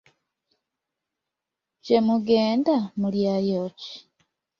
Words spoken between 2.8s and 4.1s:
mulyayo ki?